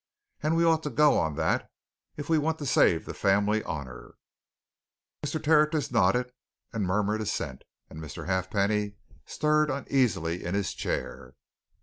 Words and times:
And 0.41 0.55
we 0.55 0.63
ought 0.65 0.81
to 0.81 0.89
go 0.89 1.19
on 1.19 1.35
that, 1.35 1.69
if 2.17 2.27
we 2.27 2.39
want 2.39 2.57
to 2.57 2.65
save 2.65 3.05
the 3.05 3.13
family 3.13 3.63
honour." 3.63 4.15
Mr. 5.23 5.39
Tertius 5.43 5.91
nodded 5.91 6.31
and 6.73 6.85
murmured 6.87 7.21
assent, 7.21 7.61
and 7.87 7.99
Mr. 7.99 8.25
Halfpenny 8.25 8.95
stirred 9.27 9.69
uneasily 9.69 10.43
in 10.43 10.55
his 10.55 10.73
chair. 10.73 11.35